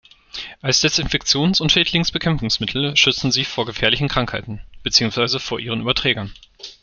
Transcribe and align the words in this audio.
Als 0.61 0.81
Desinfektions- 0.83 1.61
und 1.61 1.71
Schädlingsbekämpfungsmittel 1.71 2.97
schützen 2.97 3.31
sie 3.31 3.45
vor 3.45 3.67
gefährlichen 3.67 4.07
Krankheiten 4.07 4.59
bzw. 4.81 5.37
vor 5.37 5.59
ihren 5.59 5.81
Überträgern. 5.81 6.33